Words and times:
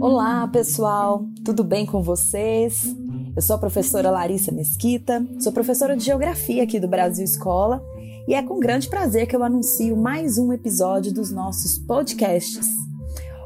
Olá, 0.00 0.48
pessoal, 0.48 1.26
tudo 1.44 1.62
bem 1.62 1.84
com 1.84 2.02
vocês? 2.02 2.96
Eu 3.36 3.42
sou 3.42 3.56
a 3.56 3.58
professora 3.58 4.10
Larissa 4.10 4.50
Mesquita, 4.50 5.26
sou 5.40 5.52
professora 5.52 5.96
de 5.96 6.04
Geografia 6.04 6.62
aqui 6.62 6.80
do 6.80 6.88
Brasil 6.88 7.24
Escola 7.24 7.84
e 8.26 8.34
é 8.34 8.42
com 8.42 8.58
grande 8.58 8.88
prazer 8.88 9.26
que 9.26 9.36
eu 9.36 9.42
anuncio 9.42 9.94
mais 9.96 10.38
um 10.38 10.52
episódio 10.52 11.12
dos 11.12 11.30
nossos 11.30 11.78
podcasts. 11.78 12.66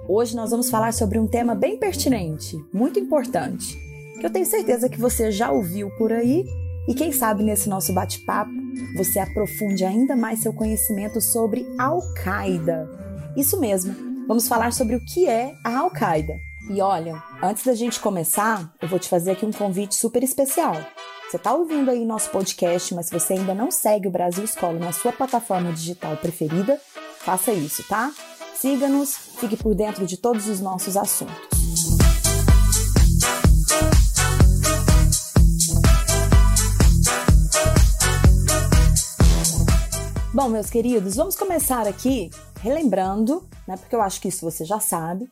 Hoje 0.09 0.37
nós 0.37 0.51
vamos 0.51 0.71
falar 0.71 0.93
sobre 0.93 1.19
um 1.19 1.27
tema 1.27 1.55
bem 1.55 1.77
pertinente, 1.77 2.57
muito 2.73 3.01
importante, 3.01 3.77
que 4.21 4.25
eu 4.25 4.31
tenho 4.31 4.47
certeza 4.47 4.89
que 4.89 5.01
você 5.01 5.33
já 5.33 5.51
ouviu 5.51 5.91
por 5.99 6.13
aí 6.13 6.45
e 6.87 6.95
quem 6.95 7.11
sabe 7.11 7.43
nesse 7.43 7.69
nosso 7.69 7.93
bate-papo 7.93 8.58
você 8.95 9.19
aprofunde 9.19 9.85
ainda 9.85 10.17
mais 10.17 10.41
seu 10.41 10.53
conhecimento 10.53 11.21
sobre 11.21 11.67
Al-Qaeda. 11.79 12.89
Isso 13.37 13.61
mesmo, 13.61 13.95
vamos 14.27 14.49
falar 14.49 14.73
sobre 14.73 14.97
o 14.97 15.05
que 15.05 15.27
é 15.27 15.55
a 15.65 15.79
Al-Qaeda. 15.79 16.35
E 16.71 16.83
olha, 16.83 17.23
antes 17.43 17.65
da 17.65 17.75
gente 17.75 17.99
começar, 18.01 18.75
eu 18.81 18.89
vou 18.89 18.99
te 18.99 19.09
fazer 19.09 19.31
aqui 19.31 19.47
um 19.47 19.53
convite 19.53 19.95
super 19.95 20.23
especial. 20.23 20.75
Você 21.29 21.37
está 21.37 21.53
ouvindo 21.53 21.91
aí 21.91 22.05
nosso 22.05 22.31
podcast, 22.31 22.95
mas 22.95 23.07
se 23.07 23.13
você 23.13 23.35
ainda 23.35 23.55
não 23.55 23.71
segue 23.71 24.09
o 24.09 24.11
Brasil 24.11 24.45
Escola 24.45 24.79
na 24.79 24.93
sua 24.93 25.13
plataforma 25.13 25.73
digital 25.73 26.17
preferida, 26.17 26.81
faça 27.21 27.53
isso, 27.53 27.83
tá? 27.87 28.11
Siga-nos, 28.55 29.15
fique 29.39 29.57
por 29.57 29.75
dentro 29.75 30.07
de 30.07 30.17
todos 30.17 30.49
os 30.49 30.61
nossos 30.61 30.97
assuntos. 30.97 31.58
Bom, 40.39 40.49
meus 40.49 40.71
queridos, 40.71 41.17
vamos 41.17 41.35
começar 41.35 41.85
aqui 41.89 42.31
relembrando, 42.61 43.45
né, 43.67 43.77
porque 43.77 43.93
eu 43.93 44.01
acho 44.01 44.21
que 44.21 44.29
isso 44.29 44.49
você 44.49 44.65
já 44.65 44.79
sabe, 44.79 45.29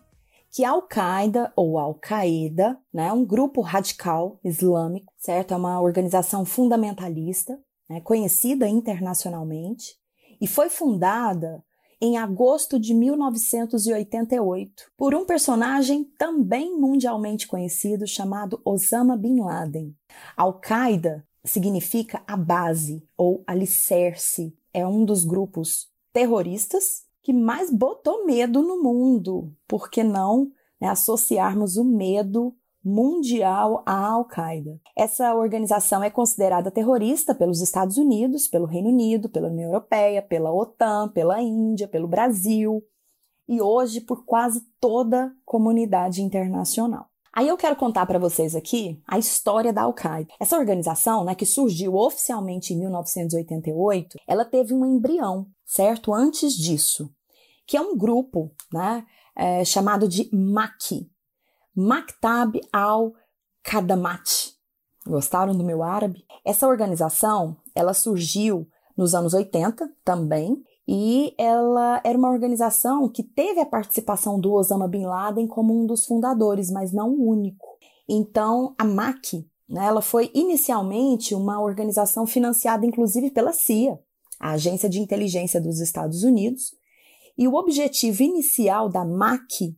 que 0.50 0.64
a 0.64 0.70
Al-Qaeda 0.70 1.52
ou 1.54 1.78
Al-Qaeda 1.78 2.76
né, 2.92 3.06
é 3.06 3.12
um 3.12 3.24
grupo 3.24 3.60
radical 3.60 4.40
islâmico, 4.42 5.12
certo? 5.16 5.54
É 5.54 5.56
uma 5.56 5.80
organização 5.80 6.44
fundamentalista, 6.44 7.56
né, 7.88 8.00
conhecida 8.00 8.66
internacionalmente, 8.66 9.94
e 10.40 10.48
foi 10.48 10.68
fundada 10.68 11.62
em 12.00 12.18
agosto 12.18 12.76
de 12.76 12.92
1988 12.92 14.90
por 14.96 15.14
um 15.14 15.24
personagem 15.24 16.02
também 16.18 16.76
mundialmente 16.76 17.46
conhecido 17.46 18.08
chamado 18.08 18.60
Osama 18.64 19.16
Bin 19.16 19.38
Laden. 19.38 19.94
Al-Qaeda 20.36 21.24
significa 21.44 22.24
a 22.26 22.36
base 22.36 23.06
ou 23.16 23.44
alicerce, 23.46 24.52
é 24.76 24.86
um 24.86 25.06
dos 25.06 25.24
grupos 25.24 25.88
terroristas 26.12 27.06
que 27.22 27.32
mais 27.32 27.72
botou 27.72 28.26
medo 28.26 28.60
no 28.60 28.82
mundo. 28.82 29.50
Por 29.66 29.88
que 29.88 30.04
não 30.04 30.52
né, 30.78 30.88
associarmos 30.88 31.78
o 31.78 31.84
medo 31.84 32.54
mundial 32.84 33.82
à 33.86 34.06
Al-Qaeda? 34.06 34.78
Essa 34.94 35.34
organização 35.34 36.04
é 36.04 36.10
considerada 36.10 36.70
terrorista 36.70 37.34
pelos 37.34 37.62
Estados 37.62 37.96
Unidos, 37.96 38.48
pelo 38.48 38.66
Reino 38.66 38.90
Unido, 38.90 39.30
pela 39.30 39.48
União 39.48 39.68
Europeia, 39.68 40.20
pela 40.20 40.52
OTAN, 40.52 41.08
pela 41.08 41.40
Índia, 41.40 41.88
pelo 41.88 42.06
Brasil 42.06 42.84
e 43.48 43.62
hoje 43.62 44.02
por 44.02 44.26
quase 44.26 44.60
toda 44.78 45.24
a 45.24 45.32
comunidade 45.46 46.20
internacional. 46.20 47.08
Aí 47.36 47.48
eu 47.48 47.56
quero 47.58 47.76
contar 47.76 48.06
para 48.06 48.18
vocês 48.18 48.56
aqui 48.56 48.98
a 49.06 49.18
história 49.18 49.70
da 49.70 49.82
Al-Qaeda. 49.82 50.32
Essa 50.40 50.56
organização, 50.56 51.22
né, 51.22 51.34
que 51.34 51.44
surgiu 51.44 51.94
oficialmente 51.94 52.72
em 52.72 52.78
1988, 52.78 54.16
ela 54.26 54.42
teve 54.42 54.72
um 54.72 54.86
embrião, 54.86 55.46
certo? 55.62 56.14
Antes 56.14 56.54
disso 56.54 57.14
que 57.66 57.76
é 57.76 57.80
um 57.80 57.96
grupo 57.96 58.50
né, 58.72 59.04
é, 59.34 59.64
chamado 59.64 60.08
de 60.08 60.30
MAC, 60.32 61.10
Maktab 61.74 62.58
al-Khadamat. 62.72 64.54
Gostaram 65.06 65.54
do 65.54 65.64
meu 65.64 65.82
árabe? 65.82 66.24
Essa 66.44 66.66
organização, 66.66 67.56
ela 67.74 67.92
surgiu 67.92 68.68
nos 68.96 69.14
anos 69.14 69.34
80 69.34 69.90
também, 70.04 70.62
e 70.88 71.34
ela 71.36 72.00
era 72.04 72.16
uma 72.16 72.30
organização 72.30 73.08
que 73.08 73.22
teve 73.22 73.60
a 73.60 73.66
participação 73.66 74.38
do 74.38 74.52
Osama 74.52 74.86
Bin 74.86 75.04
Laden 75.04 75.46
como 75.48 75.76
um 75.76 75.84
dos 75.84 76.04
fundadores, 76.04 76.70
mas 76.70 76.92
não 76.92 77.10
o 77.10 77.28
único. 77.28 77.66
Então, 78.08 78.74
a 78.78 78.84
MAC, 78.84 79.44
né, 79.68 79.86
ela 79.86 80.00
foi 80.00 80.30
inicialmente 80.32 81.34
uma 81.34 81.60
organização 81.60 82.24
financiada 82.24 82.86
inclusive 82.86 83.30
pela 83.30 83.52
CIA, 83.52 83.98
a 84.38 84.52
Agência 84.52 84.88
de 84.88 85.00
Inteligência 85.00 85.60
dos 85.60 85.80
Estados 85.80 86.22
Unidos, 86.22 86.72
e 87.36 87.48
o 87.48 87.54
objetivo 87.54 88.22
inicial 88.22 88.88
da 88.88 89.04
MAC 89.04 89.76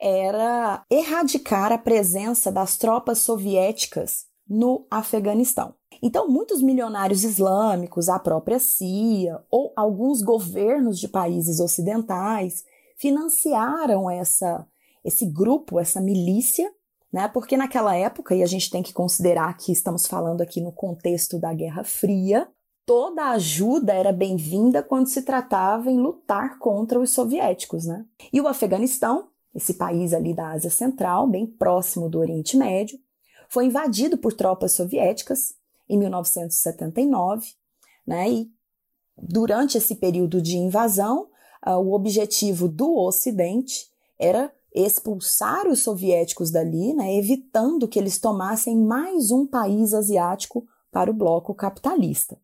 era 0.00 0.84
erradicar 0.90 1.72
a 1.72 1.78
presença 1.78 2.50
das 2.50 2.76
tropas 2.76 3.18
soviéticas 3.18 4.26
no 4.48 4.86
Afeganistão. 4.90 5.74
Então, 6.02 6.28
muitos 6.28 6.62
milionários 6.62 7.24
islâmicos, 7.24 8.08
a 8.08 8.18
própria 8.18 8.58
CIA 8.58 9.42
ou 9.50 9.72
alguns 9.74 10.22
governos 10.22 10.98
de 10.98 11.08
países 11.08 11.60
ocidentais 11.60 12.64
financiaram 12.96 14.10
essa, 14.10 14.66
esse 15.04 15.26
grupo, 15.26 15.78
essa 15.78 16.00
milícia, 16.00 16.70
né? 17.12 17.28
Porque 17.28 17.56
naquela 17.56 17.96
época, 17.96 18.34
e 18.34 18.42
a 18.42 18.46
gente 18.46 18.70
tem 18.70 18.82
que 18.82 18.92
considerar 18.92 19.56
que 19.56 19.72
estamos 19.72 20.06
falando 20.06 20.40
aqui 20.40 20.60
no 20.60 20.72
contexto 20.72 21.38
da 21.38 21.52
Guerra 21.54 21.84
Fria, 21.84 22.48
toda 22.84 23.30
ajuda 23.30 23.92
era 23.92 24.12
bem-vinda 24.12 24.82
quando 24.82 25.08
se 25.08 25.22
tratava 25.22 25.90
em 25.90 25.98
lutar 25.98 26.58
contra 26.58 26.98
os 26.98 27.10
soviéticos, 27.10 27.86
né? 27.86 28.04
E 28.32 28.40
o 28.40 28.48
Afeganistão, 28.48 29.28
esse 29.54 29.74
país 29.74 30.12
ali 30.12 30.34
da 30.34 30.50
Ásia 30.50 30.70
Central, 30.70 31.26
bem 31.26 31.46
próximo 31.46 32.08
do 32.08 32.18
Oriente 32.18 32.56
Médio, 32.56 32.98
foi 33.48 33.66
invadido 33.66 34.18
por 34.18 34.32
tropas 34.32 34.72
soviéticas 34.72 35.54
em 35.88 35.98
1979, 35.98 37.46
né? 38.06 38.30
E 38.30 38.50
durante 39.16 39.78
esse 39.78 39.96
período 39.96 40.40
de 40.40 40.56
invasão, 40.56 41.28
uh, 41.66 41.72
o 41.72 41.92
objetivo 41.92 42.68
do 42.68 42.96
Ocidente 42.96 43.88
era 44.18 44.52
expulsar 44.74 45.66
os 45.66 45.80
soviéticos 45.80 46.50
dali, 46.50 46.92
né, 46.92 47.16
evitando 47.16 47.88
que 47.88 47.98
eles 47.98 48.18
tomassem 48.18 48.76
mais 48.76 49.30
um 49.30 49.46
país 49.46 49.94
asiático 49.94 50.66
para 50.92 51.10
o 51.10 51.14
bloco 51.14 51.54
capitalista. 51.54 52.38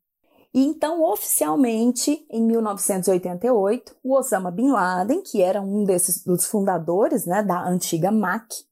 E 0.52 0.64
então, 0.64 1.02
oficialmente, 1.02 2.24
em 2.30 2.42
1988, 2.44 3.96
o 4.04 4.16
Osama 4.16 4.52
Bin 4.52 4.70
Laden, 4.70 5.20
que 5.20 5.42
era 5.42 5.60
um 5.60 5.82
desses 5.82 6.22
dos 6.22 6.44
fundadores 6.46 7.26
né, 7.26 7.42
da 7.42 7.68
antiga 7.68 8.12
MAC, 8.12 8.64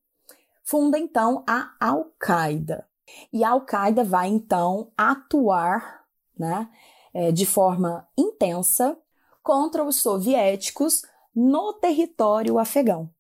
funda 0.63 0.97
então 0.97 1.43
a 1.47 1.73
Al-Qaeda. 1.81 2.87
E 3.33 3.45
a 3.45 3.51
Al-Qaeda 3.51 4.05
vai 4.05 4.29
então 4.29 4.91
atuar 4.97 6.03
né, 6.39 6.69
é, 7.15 7.33
de 7.33 7.47
forma 7.47 8.07
intensa 8.17 8.97
contra 9.43 9.85
os 9.85 9.97
soviéticos 9.97 11.03
no 11.35 11.73
território 11.75 12.59
afegão. 12.59 13.11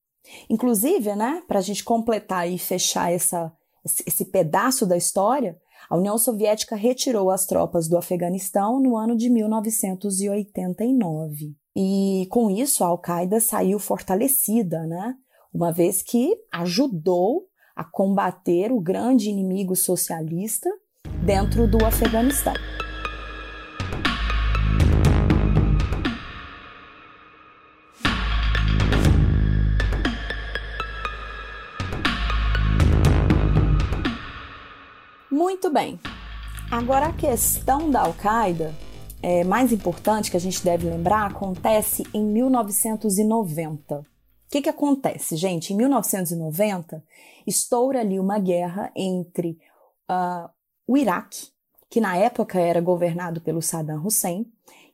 Inclusive, 0.48 1.16
né, 1.16 1.42
para 1.48 1.58
a 1.58 1.62
gente 1.62 1.82
completar 1.82 2.48
e 2.48 2.56
fechar 2.58 3.12
essa, 3.12 3.52
esse 4.06 4.26
pedaço 4.26 4.86
da 4.86 4.96
história, 4.96 5.60
a 5.90 5.96
União 5.96 6.16
Soviética 6.16 6.76
retirou 6.76 7.28
as 7.30 7.44
tropas 7.44 7.88
do 7.88 7.98
Afeganistão 7.98 8.78
no 8.80 8.96
ano 8.96 9.16
de 9.16 9.28
1989. 9.28 11.56
E 11.74 12.28
com 12.30 12.50
isso 12.50 12.84
a 12.84 12.88
Al-Qaeda 12.88 13.40
saiu 13.40 13.78
fortalecida, 13.78 14.86
né? 14.86 15.14
Uma 15.52 15.72
vez 15.72 16.02
que 16.02 16.34
ajudou 16.50 17.46
a 17.74 17.84
combater 17.84 18.70
o 18.70 18.80
grande 18.80 19.28
inimigo 19.28 19.74
socialista 19.74 20.70
dentro 21.24 21.66
do 21.66 21.84
Afeganistão. 21.84 22.54
Muito 35.30 35.70
bem. 35.70 35.98
Agora 36.70 37.06
a 37.06 37.12
questão 37.12 37.90
da 37.90 38.00
Al-Qaeda, 38.00 38.74
é, 39.22 39.44
mais 39.44 39.72
importante 39.72 40.30
que 40.30 40.36
a 40.36 40.40
gente 40.40 40.64
deve 40.64 40.88
lembrar, 40.88 41.26
acontece 41.26 42.02
em 42.12 42.24
1990. 42.24 44.11
Que, 44.52 44.60
que 44.60 44.68
acontece, 44.68 45.34
gente? 45.34 45.72
Em 45.72 45.76
1990, 45.78 47.02
estoura 47.46 48.00
ali 48.00 48.20
uma 48.20 48.38
guerra 48.38 48.92
entre 48.94 49.58
uh, 50.10 50.46
o 50.86 50.94
Iraque, 50.94 51.48
que 51.88 52.02
na 52.02 52.18
época 52.18 52.60
era 52.60 52.78
governado 52.78 53.40
pelo 53.40 53.62
Saddam 53.62 54.04
Hussein, 54.04 54.44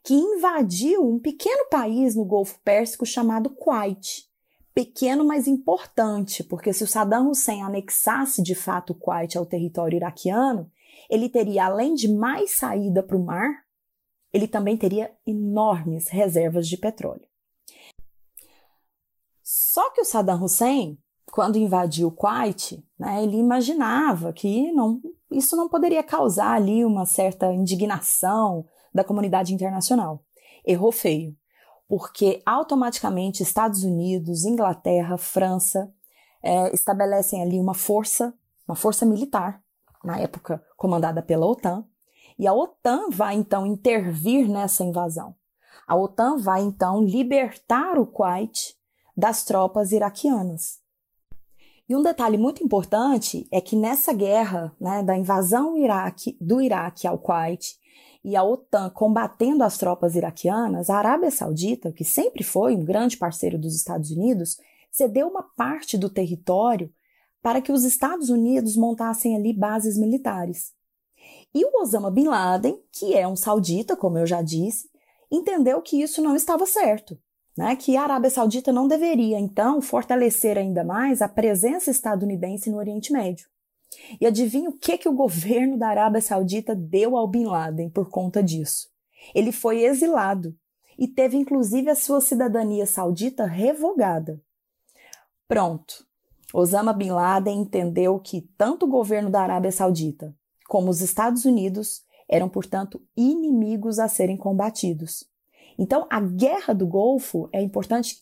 que 0.04 0.14
invadiu 0.14 1.04
um 1.04 1.18
pequeno 1.18 1.68
país 1.68 2.14
no 2.14 2.24
Golfo 2.24 2.60
Pérsico 2.64 3.04
chamado 3.04 3.50
Kuwait 3.50 4.28
pequeno, 4.72 5.24
mas 5.24 5.48
importante, 5.48 6.44
porque 6.44 6.72
se 6.72 6.84
o 6.84 6.86
Saddam 6.86 7.28
Hussein 7.28 7.64
anexasse 7.64 8.40
de 8.40 8.54
fato 8.54 8.90
o 8.92 8.94
Kuwait 8.94 9.36
ao 9.36 9.44
território 9.44 9.96
iraquiano, 9.96 10.70
ele 11.10 11.28
teria, 11.28 11.66
além 11.66 11.94
de 11.94 12.06
mais 12.06 12.56
saída 12.56 13.02
para 13.02 13.16
o 13.16 13.24
mar, 13.24 13.64
ele 14.32 14.46
também 14.46 14.76
teria 14.76 15.10
enormes 15.26 16.06
reservas 16.06 16.68
de 16.68 16.76
petróleo. 16.76 17.26
Só 19.78 19.90
que 19.90 20.00
o 20.00 20.04
Saddam 20.04 20.42
Hussein, 20.42 20.98
quando 21.30 21.56
invadiu 21.56 22.08
o 22.08 22.10
Kuwait, 22.10 22.84
né, 22.98 23.22
ele 23.22 23.36
imaginava 23.36 24.32
que 24.32 24.72
não, 24.72 25.00
isso 25.30 25.54
não 25.54 25.68
poderia 25.68 26.02
causar 26.02 26.54
ali 26.54 26.84
uma 26.84 27.06
certa 27.06 27.52
indignação 27.52 28.66
da 28.92 29.04
comunidade 29.04 29.54
internacional. 29.54 30.20
Errou 30.66 30.90
feio, 30.90 31.32
porque 31.86 32.42
automaticamente 32.44 33.44
Estados 33.44 33.84
Unidos, 33.84 34.44
Inglaterra, 34.44 35.16
França 35.16 35.88
é, 36.42 36.74
estabelecem 36.74 37.40
ali 37.40 37.60
uma 37.60 37.72
força, 37.72 38.34
uma 38.66 38.74
força 38.74 39.06
militar, 39.06 39.62
na 40.02 40.18
época 40.18 40.60
comandada 40.76 41.22
pela 41.22 41.46
OTAN, 41.46 41.84
e 42.36 42.48
a 42.48 42.52
OTAN 42.52 43.10
vai 43.10 43.36
então 43.36 43.64
intervir 43.64 44.48
nessa 44.48 44.82
invasão. 44.82 45.36
A 45.86 45.94
OTAN 45.94 46.36
vai 46.36 46.62
então 46.62 47.00
libertar 47.00 47.96
o 47.96 48.04
Kuwait 48.04 48.76
das 49.18 49.44
tropas 49.44 49.90
iraquianas. 49.90 50.78
E 51.88 51.96
um 51.96 52.02
detalhe 52.04 52.38
muito 52.38 52.62
importante 52.62 53.48
é 53.50 53.60
que 53.60 53.74
nessa 53.74 54.12
guerra 54.12 54.72
né, 54.80 55.02
da 55.02 55.18
invasão 55.18 55.76
Iraque, 55.76 56.36
do 56.40 56.60
Iraque 56.60 57.04
ao 57.04 57.18
Kuwait 57.18 57.76
e 58.22 58.36
a 58.36 58.44
OTAN 58.44 58.90
combatendo 58.90 59.64
as 59.64 59.76
tropas 59.76 60.14
iraquianas, 60.14 60.88
a 60.88 60.98
Arábia 60.98 61.32
Saudita, 61.32 61.90
que 61.90 62.04
sempre 62.04 62.44
foi 62.44 62.76
um 62.76 62.84
grande 62.84 63.16
parceiro 63.16 63.58
dos 63.58 63.74
Estados 63.74 64.12
Unidos, 64.12 64.56
cedeu 64.92 65.26
uma 65.26 65.42
parte 65.42 65.98
do 65.98 66.08
território 66.08 66.88
para 67.42 67.60
que 67.60 67.72
os 67.72 67.82
Estados 67.82 68.30
Unidos 68.30 68.76
montassem 68.76 69.34
ali 69.34 69.52
bases 69.52 69.98
militares. 69.98 70.72
E 71.52 71.64
o 71.64 71.82
Osama 71.82 72.10
Bin 72.10 72.28
Laden, 72.28 72.80
que 72.92 73.14
é 73.14 73.26
um 73.26 73.34
saudita, 73.34 73.96
como 73.96 74.16
eu 74.16 74.26
já 74.26 74.42
disse, 74.42 74.88
entendeu 75.28 75.82
que 75.82 76.00
isso 76.00 76.22
não 76.22 76.36
estava 76.36 76.66
certo, 76.66 77.18
né? 77.58 77.74
que 77.74 77.96
a 77.96 78.04
Arábia 78.04 78.30
Saudita 78.30 78.72
não 78.72 78.86
deveria, 78.86 79.36
então, 79.36 79.82
fortalecer 79.82 80.56
ainda 80.56 80.84
mais 80.84 81.20
a 81.20 81.28
presença 81.28 81.90
estadunidense 81.90 82.70
no 82.70 82.76
Oriente 82.76 83.12
Médio. 83.12 83.48
E 84.20 84.26
adivinha 84.26 84.70
o 84.70 84.78
que, 84.78 84.96
que 84.96 85.08
o 85.08 85.12
governo 85.12 85.76
da 85.76 85.88
Arábia 85.88 86.20
Saudita 86.20 86.72
deu 86.72 87.16
ao 87.16 87.26
Bin 87.26 87.46
Laden 87.46 87.90
por 87.90 88.10
conta 88.10 88.40
disso? 88.40 88.88
Ele 89.34 89.50
foi 89.50 89.82
exilado 89.82 90.54
e 90.96 91.08
teve 91.08 91.36
inclusive 91.36 91.90
a 91.90 91.96
sua 91.96 92.20
cidadania 92.20 92.86
saudita 92.86 93.44
revogada. 93.44 94.40
Pronto. 95.48 96.06
Osama 96.54 96.92
Bin 96.92 97.10
Laden 97.10 97.62
entendeu 97.62 98.20
que 98.20 98.42
tanto 98.56 98.86
o 98.86 98.88
governo 98.88 99.30
da 99.30 99.42
Arábia 99.42 99.72
Saudita 99.72 100.32
como 100.68 100.90
os 100.90 101.00
Estados 101.00 101.44
Unidos 101.44 102.02
eram, 102.28 102.48
portanto, 102.48 103.02
inimigos 103.16 103.98
a 103.98 104.06
serem 104.06 104.36
combatidos. 104.36 105.24
Então, 105.78 106.06
a 106.10 106.20
Guerra 106.20 106.74
do 106.74 106.86
Golfo 106.86 107.48
é 107.52 107.62
importante 107.62 108.20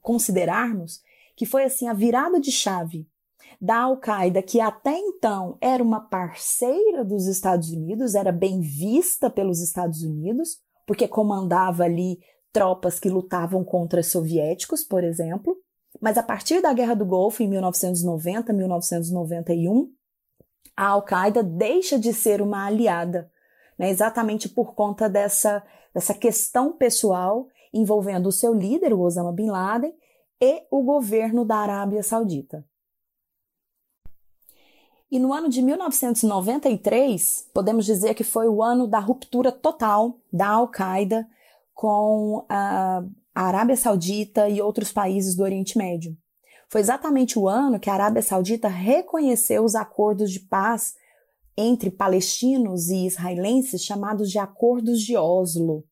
considerarmos 0.00 1.00
que 1.36 1.44
foi 1.46 1.64
assim 1.64 1.88
a 1.88 1.94
virada 1.94 2.38
de 2.38 2.52
chave 2.52 3.08
da 3.60 3.82
Al-Qaeda, 3.82 4.42
que 4.42 4.60
até 4.60 4.96
então 4.96 5.56
era 5.60 5.82
uma 5.82 6.00
parceira 6.00 7.04
dos 7.04 7.26
Estados 7.26 7.70
Unidos, 7.70 8.14
era 8.14 8.32
bem 8.32 8.60
vista 8.60 9.30
pelos 9.30 9.60
Estados 9.60 10.02
Unidos, 10.02 10.58
porque 10.86 11.06
comandava 11.06 11.84
ali 11.84 12.18
tropas 12.52 12.98
que 12.98 13.08
lutavam 13.08 13.64
contra 13.64 14.02
soviéticos, 14.02 14.84
por 14.84 15.02
exemplo. 15.04 15.56
Mas 16.00 16.18
a 16.18 16.22
partir 16.22 16.60
da 16.60 16.72
Guerra 16.72 16.94
do 16.94 17.06
Golfo, 17.06 17.42
em 17.42 17.48
1990, 17.48 18.52
1991, 18.52 19.90
a 20.76 20.86
Al-Qaeda 20.88 21.42
deixa 21.42 21.98
de 21.98 22.12
ser 22.12 22.42
uma 22.42 22.66
aliada, 22.66 23.30
né, 23.78 23.90
exatamente 23.90 24.48
por 24.48 24.74
conta 24.74 25.08
dessa, 25.08 25.62
dessa 25.94 26.14
questão 26.14 26.72
pessoal 26.72 27.46
envolvendo 27.72 28.28
o 28.28 28.32
seu 28.32 28.52
líder, 28.52 28.92
o 28.92 29.00
Osama 29.00 29.32
Bin 29.32 29.50
Laden, 29.50 29.94
e 30.40 30.66
o 30.70 30.82
governo 30.82 31.44
da 31.44 31.56
Arábia 31.56 32.02
Saudita. 32.02 32.64
E 35.10 35.18
no 35.18 35.32
ano 35.32 35.48
de 35.48 35.60
1993, 35.62 37.50
podemos 37.52 37.84
dizer 37.84 38.14
que 38.14 38.24
foi 38.24 38.48
o 38.48 38.62
ano 38.62 38.86
da 38.86 38.98
ruptura 38.98 39.52
total 39.52 40.18
da 40.32 40.48
Al-Qaeda 40.48 41.28
com 41.74 42.44
a 42.48 43.04
Arábia 43.34 43.76
Saudita 43.76 44.48
e 44.48 44.60
outros 44.60 44.90
países 44.90 45.36
do 45.36 45.42
Oriente 45.42 45.76
Médio. 45.76 46.16
Foi 46.68 46.80
exatamente 46.80 47.38
o 47.38 47.46
ano 47.46 47.78
que 47.78 47.90
a 47.90 47.92
Arábia 47.92 48.22
Saudita 48.22 48.68
reconheceu 48.68 49.62
os 49.62 49.74
acordos 49.74 50.30
de 50.30 50.40
paz 50.40 50.94
entre 51.56 51.90
palestinos 51.90 52.88
e 52.88 53.06
israelenses 53.06 53.82
chamados 53.82 54.30
de 54.30 54.38
Acordos 54.38 55.00
de 55.02 55.16
Oslo. 55.16 55.84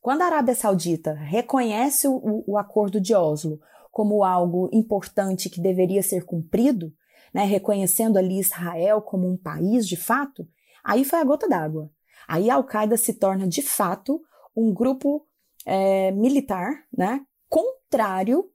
Quando 0.00 0.22
a 0.22 0.26
Arábia 0.26 0.54
Saudita 0.54 1.14
reconhece 1.14 2.06
o, 2.06 2.44
o 2.46 2.58
Acordo 2.58 3.00
de 3.00 3.14
Oslo 3.14 3.58
como 3.90 4.22
algo 4.22 4.68
importante 4.72 5.48
que 5.48 5.60
deveria 5.60 6.02
ser 6.02 6.24
cumprido, 6.24 6.92
né, 7.32 7.44
reconhecendo 7.44 8.18
ali 8.18 8.38
Israel 8.38 9.00
como 9.00 9.28
um 9.28 9.36
país 9.36 9.86
de 9.88 9.96
fato, 9.96 10.46
aí 10.84 11.04
foi 11.04 11.18
a 11.18 11.24
gota 11.24 11.48
d'água. 11.48 11.90
Aí 12.28 12.50
a 12.50 12.54
Al-Qaeda 12.54 12.96
se 12.96 13.14
torna 13.14 13.48
de 13.48 13.62
fato 13.62 14.20
um 14.54 14.72
grupo 14.72 15.26
é, 15.64 16.12
militar, 16.12 16.84
né, 16.96 17.20
contrário 17.48 18.50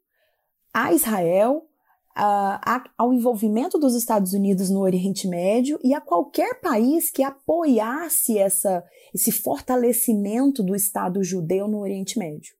a 0.74 0.94
Israel, 0.94 1.68
a, 2.16 2.84
ao 2.98 3.13
envolvimento 3.13 3.78
dos 3.78 3.96
Estados 3.96 4.34
Unidos 4.34 4.69
no 4.69 4.81
Oriente 4.81 5.28
Médio 5.28 5.80
e 5.84 5.94
a 5.94 6.02
qualquer 6.02 6.60
país 6.60 7.10
que 7.10 7.24
apoiasse 7.24 8.38
essa, 8.38 8.84
esse 9.13 9.31
fortalecimento 9.31 10.63
do 10.63 10.75
Estado 10.75 11.24
judeu 11.24 11.68
no 11.68 11.80
Oriente 11.80 12.19
Médio. 12.19 12.54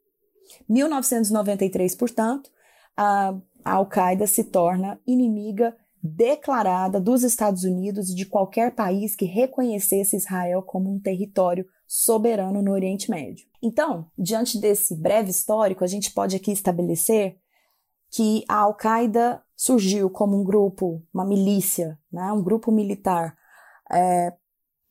1993, 0.68 1.96
portanto, 1.96 2.50
a, 2.96 3.36
a 3.64 3.74
Al-Qaeda 3.74 4.28
se 4.28 4.46
torna 4.46 5.00
inimiga 5.06 5.76
declarada 6.04 7.00
dos 7.00 7.24
Estados 7.24 7.64
Unidos 7.64 8.10
e 8.10 8.16
de 8.16 8.26
qualquer 8.26 8.74
país 8.74 9.16
que 9.16 9.26
reconhecesse 9.26 10.16
Israel 10.16 10.64
como 10.64 10.92
um 10.92 11.00
território 11.00 11.66
soberano 11.88 12.62
no 12.62 12.72
Oriente 12.72 13.12
Médio. 13.12 13.46
Então, 13.62 14.08
diante 14.18 14.58
desse 14.60 14.96
breve 14.96 15.30
histórico, 15.30 15.84
a 15.84 15.88
gente 15.88 16.12
pode 16.12 16.36
aqui 16.36 16.52
estabelecer 16.52 17.38
que 18.12 18.44
a 18.48 18.56
Al-Qaeda 18.56 19.42
surgiu 19.56 20.10
como 20.10 20.40
um 20.40 20.44
grupo, 20.44 21.02
uma 21.14 21.26
milícia, 21.26 21.98
né, 22.12 22.32
um 22.34 22.44
grupo 22.44 22.72
militar, 22.72 23.38
é, 23.90 24.34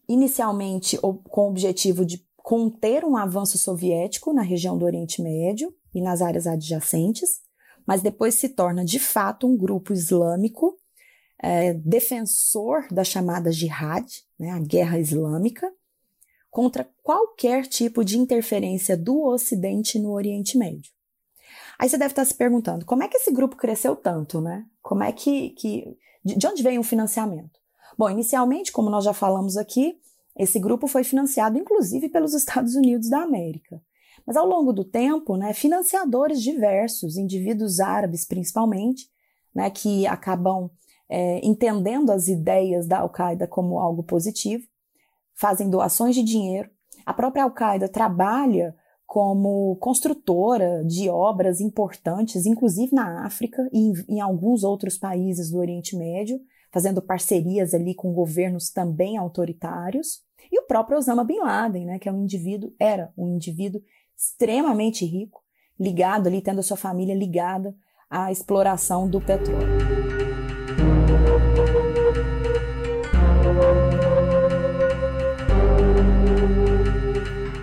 inicialmente 0.09 0.99
com 0.99 1.43
o 1.43 1.49
objetivo 1.49 2.05
de 2.05 2.27
conter 2.37 3.05
um 3.05 3.17
avanço 3.17 3.59
soviético 3.59 4.33
na 4.33 4.43
região 4.43 4.77
do 4.79 4.85
Oriente 4.85 5.23
Médio 5.23 5.73
e 5.95 6.01
nas 6.01 6.23
áreas 6.23 6.47
adjacentes, 6.47 7.41
mas 7.87 8.01
depois 8.01 8.35
se 8.35 8.49
torna 8.49 8.85
de 8.85 8.99
fato 8.99 9.47
um 9.47 9.57
grupo 9.57 9.93
islâmico 9.93 10.79
é, 11.43 11.75
defensor 11.75 12.87
da 12.91 13.05
chamada 13.05 13.53
jihad, 13.53 14.07
né, 14.39 14.51
a 14.51 14.59
guerra 14.59 14.99
islâmica, 14.99 15.71
contra 16.51 16.89
qualquer 17.03 17.67
tipo 17.67 18.05
de 18.05 18.19
interferência 18.19 18.97
do 18.97 19.23
Ocidente 19.23 19.99
no 19.99 20.13
Oriente 20.13 20.57
Médio. 20.59 20.93
Aí 21.81 21.89
você 21.89 21.97
deve 21.97 22.13
estar 22.13 22.27
se 22.27 22.35
perguntando, 22.35 22.85
como 22.85 23.03
é 23.03 23.09
que 23.09 23.17
esse 23.17 23.33
grupo 23.33 23.57
cresceu 23.57 23.97
tanto, 23.97 24.39
né? 24.39 24.67
Como 24.83 25.03
é 25.03 25.11
que, 25.13 25.49
que 25.51 25.97
de 26.23 26.47
onde 26.47 26.63
veio 26.63 26.83
o 26.83 26.85
financiamento? 26.85 27.59
Bom, 27.97 28.11
inicialmente, 28.11 28.71
como 28.71 28.91
nós 28.91 29.03
já 29.03 29.15
falamos 29.15 29.57
aqui, 29.57 29.97
esse 30.37 30.61
grupo 30.61 30.87
foi 30.87 31.05
financiado 31.05 31.57
inclusive 31.57 32.11
pelos 32.11 32.35
Estados 32.35 32.75
Unidos 32.75 33.09
da 33.09 33.23
América. 33.23 33.83
Mas 34.27 34.37
ao 34.37 34.47
longo 34.47 34.75
do 34.75 34.85
tempo, 34.85 35.39
né, 35.39 35.55
financiadores 35.55 36.43
diversos, 36.43 37.17
indivíduos 37.17 37.81
árabes 37.81 38.27
principalmente, 38.27 39.09
né, 39.55 39.71
que 39.71 40.07
acabam 40.07 40.71
é, 41.09 41.41
entendendo 41.43 42.11
as 42.11 42.29
ideias 42.29 42.87
da 42.87 42.99
Al-Qaeda 42.99 43.47
como 43.47 43.81
algo 43.81 44.03
positivo, 44.03 44.67
fazem 45.35 45.71
doações 45.71 46.15
de 46.15 46.23
dinheiro. 46.23 46.69
A 47.07 47.15
própria 47.15 47.45
Al-Qaeda 47.45 47.89
trabalha 47.89 48.77
como 49.11 49.75
construtora 49.81 50.85
de 50.85 51.11
obras 51.11 51.61
importantes, 51.61 52.47
inclusive 52.47 52.95
na 52.95 53.27
África 53.27 53.69
e 53.73 53.93
em, 54.09 54.21
alguns 54.21 54.63
outros 54.63 54.97
países 54.97 55.51
do 55.51 55.59
Oriente 55.59 55.97
Médio, 55.97 56.41
fazendo 56.71 57.03
parcerias 57.03 57.75
ali 57.75 57.93
com 57.93 58.13
governos 58.13 58.71
também 58.71 59.17
autoritários. 59.17 60.23
E 60.53 60.61
o 60.61 60.63
próprio 60.63 60.97
Osama 60.97 61.25
Bin 61.25 61.41
Laden, 61.41 61.87
né, 61.87 61.99
que 61.99 62.09
é 62.09 62.13
um 62.13 62.23
indivíduo, 62.23 62.73
era 62.79 63.13
um 63.19 63.35
indivíduo 63.35 63.83
extremamente 64.17 65.05
rico, 65.05 65.43
ligado 65.77 66.29
ali, 66.29 66.41
tendo 66.41 66.61
a 66.61 66.63
sua 66.63 66.77
família 66.77 67.13
ligada 67.13 67.75
à 68.09 68.31
exploração 68.31 69.11
do 69.11 69.21
petróleo. 69.21 70.00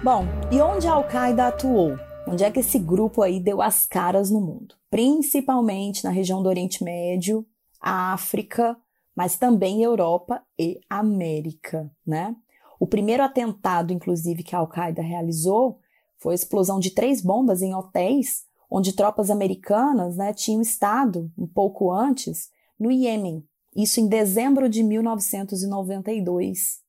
Bom, 0.08 0.24
e 0.50 0.62
onde 0.62 0.88
a 0.88 0.94
Al-Qaeda 0.94 1.48
atuou? 1.48 2.00
Onde 2.26 2.46
é 2.46 2.50
que 2.50 2.62
esse 2.62 2.80
grupo 2.80 3.22
aí 3.22 3.42
deu 3.42 3.62
as 3.62 3.86
caras 3.86 4.32
no 4.32 4.40
mundo? 4.40 4.76
Principalmente 4.90 6.02
na 6.02 6.10
região 6.10 6.42
do 6.42 6.48
Oriente 6.48 6.82
Médio, 6.82 7.46
África, 7.82 8.78
mas 9.14 9.36
também 9.36 9.84
Europa 9.84 10.42
e 10.58 10.80
América, 10.90 11.92
né? 12.06 12.34
O 12.80 12.88
primeiro 12.88 13.22
atentado, 13.22 13.92
inclusive, 13.92 14.44
que 14.44 14.56
a 14.56 14.60
Al-Qaeda 14.60 15.02
realizou 15.02 15.82
foi 16.18 16.32
a 16.32 16.36
explosão 16.36 16.80
de 16.80 16.92
três 16.92 17.22
bombas 17.22 17.62
em 17.62 17.76
hotéis 17.76 18.46
onde 18.72 18.94
tropas 18.94 19.30
americanas 19.30 20.16
né, 20.16 20.32
tinham 20.32 20.62
estado, 20.62 21.30
um 21.38 21.46
pouco 21.46 21.92
antes, 21.92 22.50
no 22.80 22.90
Iêmen, 22.90 23.46
isso 23.76 24.00
em 24.00 24.08
dezembro 24.08 24.70
de 24.70 24.84
1992. 24.84 26.87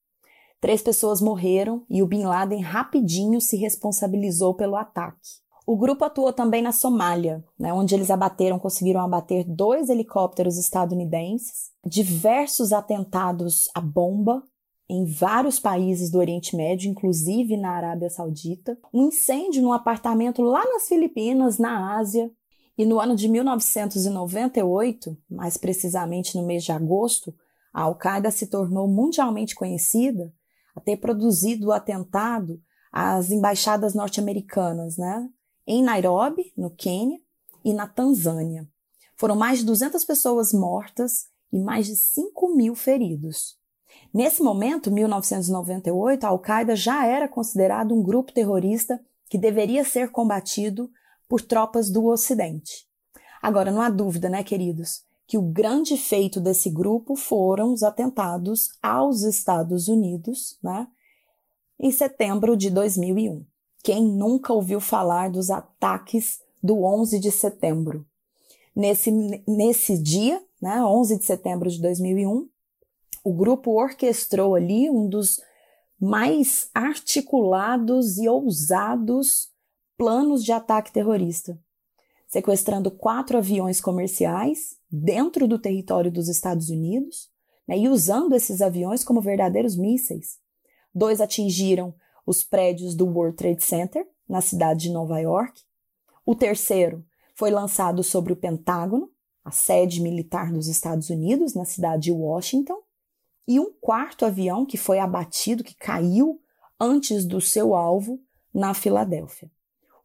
Três 0.60 0.82
pessoas 0.82 1.20
morreram 1.20 1.84
e 1.88 2.02
o 2.02 2.06
Bin 2.06 2.24
Laden 2.24 2.60
rapidinho 2.60 3.40
se 3.40 3.56
responsabilizou 3.56 4.54
pelo 4.54 4.74
ataque. 4.74 5.28
O 5.64 5.76
grupo 5.76 6.04
atuou 6.04 6.32
também 6.32 6.62
na 6.62 6.72
Somália, 6.72 7.44
né, 7.58 7.72
onde 7.72 7.94
eles 7.94 8.10
abateram, 8.10 8.58
conseguiram 8.58 9.00
abater 9.00 9.44
dois 9.44 9.88
helicópteros 9.88 10.56
estadunidenses, 10.56 11.70
diversos 11.84 12.72
atentados 12.72 13.68
à 13.74 13.80
bomba 13.80 14.42
em 14.88 15.04
vários 15.04 15.60
países 15.60 16.10
do 16.10 16.18
Oriente 16.18 16.56
Médio, 16.56 16.90
inclusive 16.90 17.56
na 17.56 17.72
Arábia 17.72 18.08
Saudita, 18.08 18.78
um 18.92 19.08
incêndio 19.08 19.62
num 19.62 19.72
apartamento 19.72 20.40
lá 20.40 20.64
nas 20.64 20.88
Filipinas, 20.88 21.58
na 21.58 21.98
Ásia, 21.98 22.32
e 22.76 22.86
no 22.86 22.98
ano 22.98 23.14
de 23.14 23.28
1998, 23.28 25.16
mais 25.28 25.56
precisamente 25.56 26.36
no 26.36 26.46
mês 26.46 26.64
de 26.64 26.72
agosto, 26.72 27.34
a 27.74 27.82
Al-Qaeda 27.82 28.30
se 28.30 28.46
tornou 28.46 28.88
mundialmente 28.88 29.54
conhecida 29.54 30.32
ter 30.80 30.96
produzido 30.96 31.68
o 31.68 31.72
atentado 31.72 32.60
às 32.92 33.30
embaixadas 33.30 33.94
norte-americanas, 33.94 34.96
né? 34.96 35.28
em 35.66 35.82
Nairobi, 35.82 36.50
no 36.56 36.70
Quênia, 36.70 37.20
e 37.62 37.74
na 37.74 37.86
Tanzânia. 37.86 38.66
Foram 39.14 39.36
mais 39.36 39.58
de 39.58 39.66
200 39.66 40.02
pessoas 40.04 40.52
mortas 40.52 41.24
e 41.52 41.58
mais 41.58 41.86
de 41.86 41.94
5 41.94 42.56
mil 42.56 42.74
feridos. 42.74 43.58
Nesse 44.14 44.42
momento, 44.42 44.90
1998, 44.90 46.24
a 46.24 46.28
Al-Qaeda 46.28 46.74
já 46.74 47.04
era 47.04 47.28
considerado 47.28 47.94
um 47.94 48.02
grupo 48.02 48.32
terrorista 48.32 48.98
que 49.28 49.36
deveria 49.36 49.84
ser 49.84 50.10
combatido 50.10 50.90
por 51.28 51.42
tropas 51.42 51.90
do 51.90 52.06
Ocidente. 52.06 52.86
Agora, 53.42 53.70
não 53.70 53.82
há 53.82 53.90
dúvida, 53.90 54.30
né, 54.30 54.42
queridos, 54.42 55.04
que 55.28 55.36
o 55.36 55.42
grande 55.42 55.98
feito 55.98 56.40
desse 56.40 56.70
grupo 56.70 57.14
foram 57.14 57.74
os 57.74 57.82
atentados 57.82 58.70
aos 58.82 59.22
Estados 59.22 59.86
Unidos, 59.86 60.58
né, 60.62 60.88
em 61.78 61.92
setembro 61.92 62.56
de 62.56 62.70
2001. 62.70 63.44
Quem 63.84 64.02
nunca 64.02 64.54
ouviu 64.54 64.80
falar 64.80 65.30
dos 65.30 65.50
ataques 65.50 66.40
do 66.62 66.82
11 66.82 67.20
de 67.20 67.30
setembro? 67.30 68.06
Nesse, 68.74 69.10
nesse 69.46 70.02
dia, 70.02 70.42
né, 70.62 70.82
11 70.82 71.18
de 71.18 71.24
setembro 71.26 71.68
de 71.68 71.80
2001, 71.82 72.48
o 73.22 73.34
grupo 73.34 73.72
orquestrou 73.72 74.54
ali 74.54 74.88
um 74.88 75.06
dos 75.06 75.38
mais 76.00 76.70
articulados 76.74 78.16
e 78.16 78.26
ousados 78.26 79.50
planos 79.96 80.42
de 80.42 80.52
ataque 80.52 80.90
terrorista, 80.90 81.60
sequestrando 82.28 82.90
quatro 82.90 83.38
aviões 83.38 83.80
comerciais 83.80 84.76
dentro 84.90 85.48
do 85.48 85.58
território 85.58 86.12
dos 86.12 86.28
Estados 86.28 86.68
Unidos 86.68 87.30
né, 87.66 87.78
e 87.78 87.88
usando 87.88 88.34
esses 88.34 88.60
aviões 88.60 89.02
como 89.02 89.20
verdadeiros 89.20 89.76
mísseis. 89.76 90.38
Dois 90.94 91.20
atingiram 91.20 91.94
os 92.26 92.44
prédios 92.44 92.94
do 92.94 93.06
World 93.06 93.36
Trade 93.36 93.64
Center, 93.64 94.06
na 94.28 94.42
cidade 94.42 94.82
de 94.82 94.92
Nova 94.92 95.18
York. 95.18 95.62
O 96.24 96.34
terceiro 96.34 97.02
foi 97.34 97.50
lançado 97.50 98.02
sobre 98.04 98.32
o 98.32 98.36
Pentágono, 98.36 99.10
a 99.42 99.50
sede 99.50 100.02
militar 100.02 100.52
dos 100.52 100.68
Estados 100.68 101.08
Unidos, 101.08 101.54
na 101.54 101.64
cidade 101.64 102.04
de 102.04 102.12
Washington. 102.12 102.82
E 103.46 103.58
um 103.58 103.72
quarto 103.80 104.26
avião 104.26 104.66
que 104.66 104.76
foi 104.76 104.98
abatido, 104.98 105.64
que 105.64 105.74
caiu 105.74 106.38
antes 106.78 107.24
do 107.24 107.40
seu 107.40 107.74
alvo, 107.74 108.20
na 108.52 108.74
Filadélfia. 108.74 109.50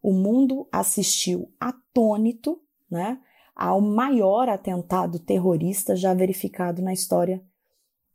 O 0.04 0.12
mundo 0.12 0.68
assistiu 0.70 1.50
atônito 1.58 2.60
né, 2.90 3.18
ao 3.56 3.80
maior 3.80 4.50
atentado 4.50 5.18
terrorista 5.18 5.96
já 5.96 6.12
verificado 6.12 6.82
na 6.82 6.92
história 6.92 7.42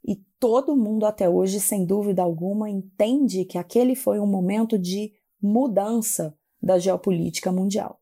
e 0.08 0.15
todo 0.39 0.77
mundo 0.77 1.03
até 1.03 1.27
hoje, 1.27 1.60
sem 1.60 1.84
dúvida 1.84 2.22
alguma, 2.22 2.69
entende 2.69 3.43
que 3.43 3.58
aquele 3.58 3.96
foi 3.96 4.19
um 4.19 4.27
momento 4.27 4.77
de 4.77 5.12
mudança 5.41 6.38
da 6.62 6.77
geopolítica 6.77 7.51
mundial. 7.51 8.00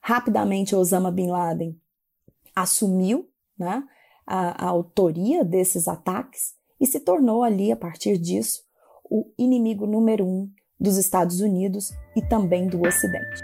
Rapidamente, 0.00 0.74
Osama 0.74 1.10
Bin 1.12 1.26
Laden 1.26 1.78
assumiu 2.56 3.28
né, 3.58 3.86
a, 4.26 4.64
a 4.64 4.70
autoria 4.70 5.44
desses 5.44 5.86
ataques 5.86 6.54
e 6.80 6.86
se 6.86 6.98
tornou 6.98 7.42
ali, 7.42 7.70
a 7.70 7.76
partir 7.76 8.16
disso, 8.16 8.62
o 9.04 9.30
inimigo 9.36 9.86
número 9.86 10.26
um 10.26 10.50
dos 10.78 10.96
Estados 10.96 11.40
Unidos 11.40 11.92
e 12.14 12.22
também 12.22 12.66
do 12.68 12.80
Ocidente. 12.80 13.42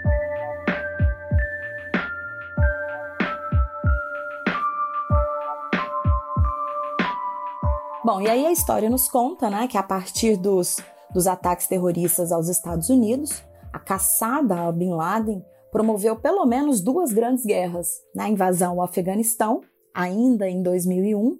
Bom, 8.05 8.21
e 8.21 8.29
aí 8.29 8.45
a 8.45 8.51
história 8.51 8.87
nos 8.87 9.09
conta, 9.09 9.49
né, 9.49 9.67
que 9.67 9.79
a 9.79 9.83
partir 9.83 10.37
dos, 10.37 10.77
dos 11.11 11.25
ataques 11.25 11.65
terroristas 11.65 12.31
aos 12.31 12.47
Estados 12.47 12.89
Unidos, 12.89 13.43
a 13.73 13.79
caçada 13.79 14.67
a 14.67 14.71
Bin 14.71 14.91
Laden 14.91 15.43
promoveu 15.71 16.15
pelo 16.15 16.45
menos 16.45 16.81
duas 16.81 17.11
grandes 17.11 17.43
guerras, 17.43 17.89
na 18.13 18.25
né, 18.25 18.29
invasão 18.29 18.73
ao 18.73 18.83
Afeganistão, 18.83 19.61
ainda 19.91 20.47
em 20.47 20.61
2001, 20.61 21.37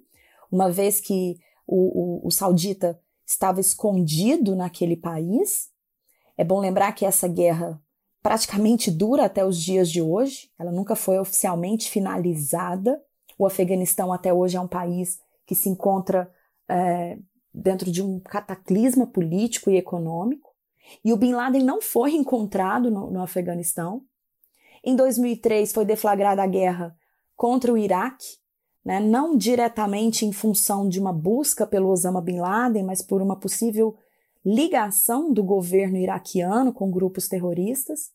uma 0.50 0.68
vez 0.68 1.00
que 1.00 1.36
o, 1.66 2.24
o, 2.24 2.26
o 2.26 2.30
saudita 2.32 3.00
estava 3.24 3.60
escondido 3.60 4.56
naquele 4.56 4.96
país. 4.96 5.68
É 6.36 6.44
bom 6.44 6.60
lembrar 6.60 6.92
que 6.92 7.06
essa 7.06 7.26
guerra 7.26 7.80
praticamente 8.22 8.90
dura 8.90 9.24
até 9.24 9.44
os 9.44 9.60
dias 9.60 9.90
de 9.90 10.02
hoje, 10.02 10.50
ela 10.58 10.72
nunca 10.72 10.96
foi 10.96 11.18
oficialmente 11.18 11.88
finalizada. 11.88 13.00
O 13.38 13.46
Afeganistão 13.46 14.12
até 14.12 14.32
hoje 14.32 14.56
é 14.56 14.60
um 14.60 14.66
país 14.66 15.20
que 15.46 15.54
se 15.54 15.68
encontra 15.68 16.30
é, 16.68 17.18
dentro 17.54 17.90
de 17.90 18.02
um 18.02 18.18
cataclisma 18.20 19.06
político 19.06 19.70
e 19.70 19.76
econômico. 19.76 20.50
E 21.04 21.12
o 21.12 21.16
Bin 21.16 21.32
Laden 21.32 21.62
não 21.62 21.80
foi 21.80 22.14
encontrado 22.14 22.90
no, 22.90 23.10
no 23.10 23.22
Afeganistão. 23.22 24.02
Em 24.84 24.94
2003 24.94 25.72
foi 25.72 25.84
deflagrada 25.84 26.42
a 26.42 26.46
guerra 26.46 26.96
contra 27.36 27.72
o 27.72 27.78
Iraque, 27.78 28.38
né, 28.84 29.00
não 29.00 29.36
diretamente 29.36 30.24
em 30.24 30.32
função 30.32 30.88
de 30.88 31.00
uma 31.00 31.12
busca 31.12 31.66
pelo 31.66 31.88
Osama 31.88 32.20
Bin 32.20 32.38
Laden, 32.38 32.84
mas 32.84 33.02
por 33.02 33.20
uma 33.20 33.36
possível 33.36 33.96
ligação 34.46 35.32
do 35.32 35.42
governo 35.42 35.96
iraquiano 35.96 36.72
com 36.72 36.88
grupos 36.88 37.26
terroristas. 37.26 38.12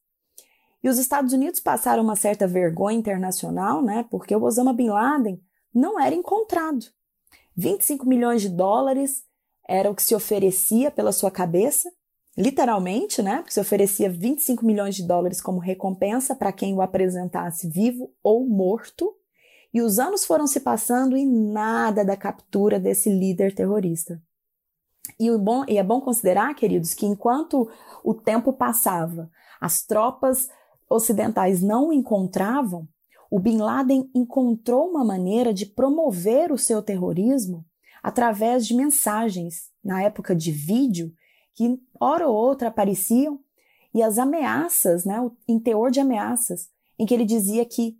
E 0.81 0.88
os 0.88 0.97
Estados 0.97 1.33
Unidos 1.33 1.59
passaram 1.59 2.01
uma 2.01 2.15
certa 2.15 2.47
vergonha 2.47 2.97
internacional, 2.97 3.83
né, 3.83 4.05
porque 4.09 4.33
o 4.33 4.41
Osama 4.41 4.71
Bin 4.71 4.88
Laden 4.88 5.41
não 5.75 6.00
era 6.00 6.15
encontrado. 6.15 6.85
25 7.57 8.07
milhões 8.07 8.41
de 8.41 8.47
dólares 8.47 9.25
era 9.67 9.91
o 9.91 9.95
que 9.95 10.01
se 10.01 10.15
oferecia 10.15 10.89
pela 10.89 11.11
sua 11.11 11.29
cabeça, 11.29 11.91
literalmente, 12.38 13.21
né? 13.21 13.38
Porque 13.38 13.53
se 13.53 13.59
oferecia 13.59 14.09
25 14.09 14.65
milhões 14.65 14.95
de 14.95 15.05
dólares 15.05 15.41
como 15.41 15.59
recompensa 15.59 16.33
para 16.33 16.51
quem 16.51 16.73
o 16.73 16.81
apresentasse 16.81 17.69
vivo 17.69 18.11
ou 18.23 18.47
morto. 18.47 19.13
E 19.73 19.81
os 19.81 20.00
anos 20.00 20.25
foram 20.25 20.47
se 20.47 20.61
passando 20.61 21.15
e 21.15 21.25
nada 21.25 22.03
da 22.03 22.15
captura 22.15 22.79
desse 22.79 23.09
líder 23.09 23.53
terrorista. 23.53 24.21
E, 25.20 25.29
bom, 25.38 25.63
e 25.67 25.77
é 25.77 25.84
bom 25.84 26.01
considerar, 26.01 26.53
queridos, 26.55 26.93
que 26.93 27.05
enquanto 27.05 27.70
o 28.03 28.13
tempo 28.13 28.53
passava, 28.53 29.29
as 29.60 29.84
tropas 29.84 30.50
ocidentais 30.89 31.62
não 31.62 31.89
o 31.89 31.93
encontravam, 31.93 32.88
o 33.29 33.39
Bin 33.39 33.58
Laden 33.58 34.10
encontrou 34.13 34.89
uma 34.89 35.05
maneira 35.05 35.53
de 35.53 35.65
promover 35.65 36.51
o 36.51 36.58
seu 36.58 36.81
terrorismo 36.81 37.65
através 38.03 38.67
de 38.67 38.75
mensagens, 38.75 39.72
na 39.84 40.03
época 40.03 40.36
de 40.36 40.51
vídeo, 40.51 41.13
que 41.53 41.79
hora 42.00 42.27
ou 42.27 42.36
outra 42.36 42.67
apareciam, 42.67 43.39
e 43.93 44.01
as 44.01 44.17
ameaças, 44.17 45.05
né, 45.05 45.17
em 45.48 45.60
teor 45.60 45.91
de 45.91 46.00
ameaças, 46.00 46.70
em 46.98 47.05
que 47.05 47.13
ele 47.13 47.25
dizia 47.25 47.65
que 47.65 47.98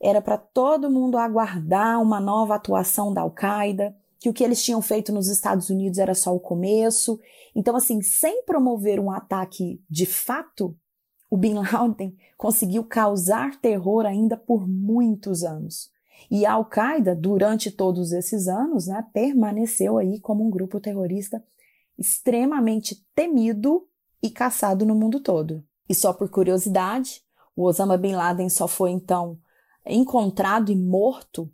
era 0.00 0.20
para 0.20 0.36
todo 0.36 0.90
mundo 0.90 1.16
aguardar 1.16 2.00
uma 2.00 2.20
nova 2.20 2.54
atuação 2.54 3.12
da 3.12 3.22
Al-Qaeda, 3.22 3.96
que 4.18 4.28
o 4.28 4.32
que 4.32 4.42
eles 4.42 4.62
tinham 4.62 4.80
feito 4.80 5.12
nos 5.12 5.28
Estados 5.28 5.70
Unidos 5.70 5.98
era 5.98 6.14
só 6.14 6.34
o 6.34 6.40
começo. 6.40 7.18
Então, 7.54 7.76
assim, 7.76 8.00
sem 8.02 8.44
promover 8.44 8.98
um 8.98 9.10
ataque 9.10 9.82
de 9.88 10.06
fato, 10.06 10.76
o 11.30 11.36
Bin 11.36 11.54
Laden 11.54 12.16
conseguiu 12.36 12.84
causar 12.84 13.60
terror 13.60 14.06
ainda 14.06 14.36
por 14.36 14.66
muitos 14.66 15.42
anos. 15.42 15.90
E 16.30 16.46
a 16.46 16.52
Al-Qaeda, 16.52 17.14
durante 17.14 17.70
todos 17.70 18.12
esses 18.12 18.48
anos, 18.48 18.86
né, 18.86 19.04
permaneceu 19.12 19.98
aí 19.98 20.18
como 20.20 20.46
um 20.46 20.50
grupo 20.50 20.80
terrorista 20.80 21.42
extremamente 21.98 23.04
temido 23.14 23.86
e 24.22 24.30
caçado 24.30 24.84
no 24.84 24.94
mundo 24.94 25.20
todo. 25.20 25.64
E 25.88 25.94
só 25.94 26.12
por 26.12 26.28
curiosidade, 26.28 27.22
o 27.54 27.64
Osama 27.64 27.96
Bin 27.96 28.12
Laden 28.12 28.48
só 28.48 28.66
foi 28.66 28.90
então 28.90 29.38
encontrado 29.86 30.72
e 30.72 30.76
morto 30.76 31.50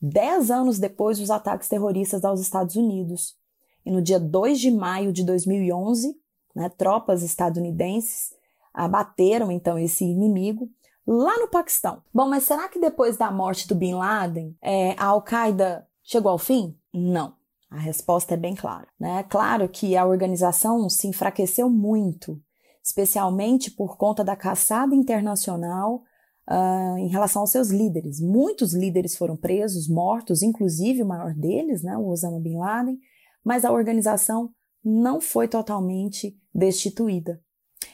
dez 0.00 0.50
anos 0.50 0.78
depois 0.78 1.18
dos 1.18 1.30
ataques 1.30 1.68
terroristas 1.68 2.24
aos 2.24 2.40
Estados 2.40 2.76
Unidos. 2.76 3.36
e 3.84 3.90
no 3.90 4.02
dia 4.02 4.18
2 4.18 4.58
de 4.58 4.70
maio 4.70 5.12
de 5.12 5.22
2011, 5.24 6.16
né, 6.54 6.68
tropas 6.68 7.22
estadunidenses 7.22 8.34
abateram 8.74 9.50
então 9.52 9.78
esse 9.78 10.04
inimigo 10.04 10.68
lá 11.06 11.38
no 11.38 11.48
Paquistão. 11.48 12.02
Bom, 12.12 12.28
mas 12.28 12.42
será 12.44 12.68
que 12.68 12.80
depois 12.80 13.16
da 13.16 13.30
morte 13.30 13.68
do 13.68 13.74
Bin 13.74 13.94
Laden, 13.94 14.56
é, 14.60 14.92
a 14.98 15.06
Al-Qaeda 15.06 15.86
chegou 16.02 16.32
ao 16.32 16.38
fim? 16.38 16.76
Não. 16.92 17.34
A 17.70 17.78
resposta 17.78 18.34
é 18.34 18.36
bem 18.36 18.54
clara. 18.54 18.88
Né? 18.98 19.22
Claro 19.24 19.68
que 19.68 19.96
a 19.96 20.06
organização 20.06 20.88
se 20.88 21.06
enfraqueceu 21.08 21.68
muito, 21.70 22.40
especialmente 22.82 23.70
por 23.70 23.96
conta 23.96 24.24
da 24.24 24.36
caçada 24.36 24.94
internacional 24.94 26.02
uh, 26.48 26.98
em 26.98 27.08
relação 27.08 27.42
aos 27.42 27.50
seus 27.50 27.68
líderes. 27.68 28.20
Muitos 28.20 28.72
líderes 28.72 29.16
foram 29.16 29.36
presos, 29.36 29.88
mortos, 29.88 30.42
inclusive 30.42 31.02
o 31.02 31.06
maior 31.06 31.34
deles, 31.34 31.82
né, 31.82 31.96
o 31.96 32.06
Osama 32.08 32.40
Bin 32.40 32.56
Laden, 32.56 32.98
mas 33.44 33.64
a 33.64 33.72
organização 33.72 34.50
não 34.84 35.20
foi 35.20 35.48
totalmente 35.48 36.36
destituída. 36.54 37.40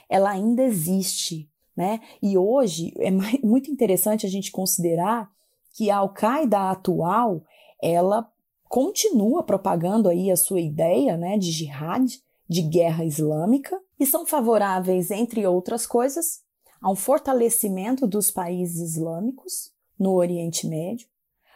Ela 0.08 0.30
ainda 0.30 0.62
existe, 0.62 1.50
né? 1.74 2.00
E 2.22 2.36
hoje 2.36 2.92
é 2.98 3.10
muito 3.42 3.70
interessante 3.70 4.26
a 4.26 4.28
gente 4.28 4.52
considerar 4.52 5.30
que 5.74 5.90
a 5.90 5.96
Al-Qaeda 5.96 6.70
atual, 6.70 7.42
ela 7.82 8.30
continua 8.68 9.42
propagando 9.42 10.08
aí 10.08 10.30
a 10.30 10.36
sua 10.36 10.60
ideia, 10.60 11.16
né, 11.16 11.38
de 11.38 11.50
jihad, 11.50 12.10
de 12.48 12.62
guerra 12.62 13.04
islâmica, 13.04 13.78
e 13.98 14.04
são 14.04 14.26
favoráveis, 14.26 15.10
entre 15.10 15.46
outras 15.46 15.86
coisas, 15.86 16.42
a 16.82 16.90
um 16.90 16.96
fortalecimento 16.96 18.06
dos 18.06 18.30
países 18.30 18.96
islâmicos 18.96 19.70
no 19.98 20.12
Oriente 20.14 20.66
Médio, 20.66 21.06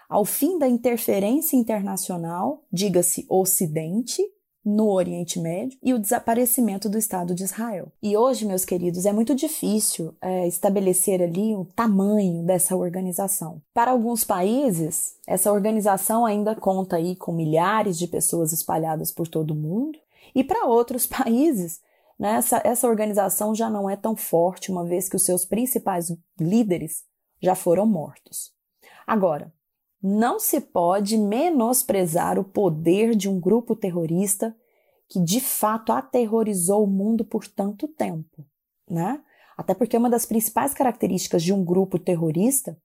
ao 0.09 0.25
fim 0.25 0.59
da 0.59 0.69
interferência 0.69 1.57
internacional, 1.57 2.63
diga-se 2.73 3.27
Ocidente, 3.29 4.23
no 4.67 4.91
Oriente 4.91 5.39
Médio 5.39 5.79
e 5.81 5.95
o 5.95 5.99
desaparecimento 5.99 6.89
do 6.89 6.99
Estado 6.99 7.37
de 7.37 7.45
Israel. 7.45 7.93
E 8.03 8.17
hoje, 8.17 8.45
meus 8.45 8.65
queridos, 8.65 9.07
é 9.07 9.13
muito 9.13 9.33
difícil 9.33 10.13
é, 10.21 10.49
estabelecer 10.49 11.23
ali 11.23 11.55
o 11.55 11.65
tamanho 11.65 12.43
dessa 12.43 12.75
organização. 12.75 13.63
Para 13.73 13.93
alguns 13.93 14.25
países, 14.25 15.15
essa 15.25 15.53
organização 15.53 16.27
ainda 16.27 16.57
conta 16.57 16.97
aí 16.97 17.15
com 17.15 17.31
milhares 17.31 17.97
de 17.97 18.09
pessoas 18.09 18.53
espalhadas 18.53 19.13
por 19.13 19.29
todo 19.29 19.53
o 19.53 19.55
mundo, 19.57 20.01
e 20.35 20.43
para 20.43 20.67
outros 20.67 21.07
países, 21.07 21.81
né, 22.19 22.37
essa, 22.37 22.61
essa 22.65 22.89
organização 22.89 23.55
já 23.55 23.69
não 23.69 23.89
é 23.89 23.97
tão 23.97 24.17
forte, 24.17 24.71
uma 24.71 24.85
vez 24.85 25.09
que 25.09 25.17
os 25.17 25.25
seus 25.25 25.45
principais 25.45 26.15
líderes 26.41 27.05
já 27.41 27.55
foram 27.55 27.87
mortos. 27.87 28.53
Agora, 29.07 29.53
não 30.03 30.39
se 30.39 30.61
pode 30.61 31.17
menosprezar 31.19 32.39
o 32.39 32.45
poder 32.45 33.15
de 33.15 33.29
um 33.29 33.41
grupo 33.41 33.75
terrorista 33.75 34.57
que 35.09 35.21
de 35.21 35.41
fato 35.41 35.93
aterrorizou 35.93 36.85
o 36.85 36.91
mundo 36.91 37.25
por 37.25 37.47
tanto 37.47 37.87
tempo, 37.89 38.45
né? 38.89 39.23
Até 39.57 39.75
porque 39.75 39.97
uma 39.97 40.11
das 40.11 40.27
principais 40.27 40.75
características 40.75 41.43
de 41.43 41.53
um 41.53 41.65
grupo 41.65 41.99
terrorista 41.99 42.79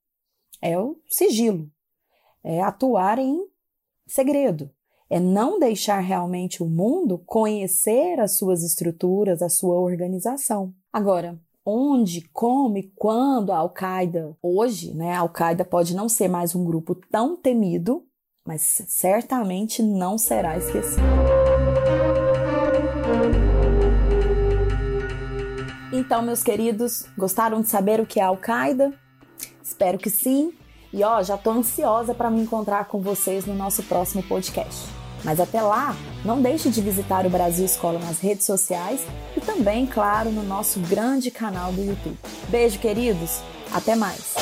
é 0.61 0.79
o 0.79 0.99
sigilo, 1.07 1.69
é 2.43 2.61
atuar 2.61 3.19
em 3.19 3.45
segredo, 4.07 4.71
é 5.11 5.19
não 5.19 5.59
deixar 5.59 5.99
realmente 5.99 6.63
o 6.63 6.65
mundo 6.65 7.21
conhecer 7.25 8.17
as 8.17 8.37
suas 8.37 8.63
estruturas, 8.63 9.41
a 9.41 9.49
sua 9.49 9.77
organização. 9.77 10.73
Agora, 10.91 11.37
onde, 11.65 12.21
como 12.31 12.77
e 12.77 12.83
quando 12.95 13.51
a 13.51 13.57
Al-Qaeda, 13.57 14.37
hoje, 14.41 14.93
né, 14.93 15.11
a 15.11 15.19
Al-Qaeda 15.19 15.65
pode 15.65 15.93
não 15.93 16.07
ser 16.07 16.29
mais 16.29 16.55
um 16.55 16.63
grupo 16.63 16.95
tão 16.95 17.35
temido, 17.35 18.05
mas 18.47 18.61
certamente 18.87 19.83
não 19.83 20.17
será 20.17 20.57
esquecido. 20.57 21.01
Então, 25.91 26.21
meus 26.21 26.41
queridos, 26.41 27.05
gostaram 27.17 27.59
de 27.59 27.67
saber 27.67 27.99
o 27.99 28.05
que 28.05 28.21
é 28.21 28.23
Al-Qaeda? 28.23 28.93
Espero 29.61 29.97
que 29.97 30.09
sim. 30.09 30.53
E 30.93 31.03
ó, 31.03 31.21
já 31.21 31.37
tô 31.37 31.51
ansiosa 31.51 32.15
para 32.15 32.29
me 32.29 32.41
encontrar 32.41 32.85
com 32.85 33.01
vocês 33.01 33.45
no 33.45 33.53
nosso 33.53 33.83
próximo 33.83 34.23
podcast. 34.23 35.00
Mas 35.23 35.39
até 35.39 35.61
lá, 35.61 35.95
não 36.25 36.41
deixe 36.41 36.69
de 36.69 36.81
visitar 36.81 37.25
o 37.25 37.29
Brasil 37.29 37.65
Escola 37.65 37.99
nas 37.99 38.19
redes 38.19 38.45
sociais 38.45 39.01
e 39.35 39.41
também, 39.41 39.85
claro, 39.85 40.31
no 40.31 40.43
nosso 40.43 40.79
grande 40.79 41.29
canal 41.29 41.71
do 41.71 41.81
YouTube. 41.81 42.17
Beijo, 42.49 42.79
queridos! 42.79 43.41
Até 43.71 43.95
mais! 43.95 44.35